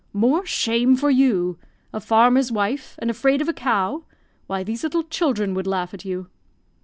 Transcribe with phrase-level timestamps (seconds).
[0.13, 1.59] "More shame for you!
[1.93, 4.03] A farmer's wife, and afraid of a cow!
[4.47, 6.27] Why, these little children would laugh at you."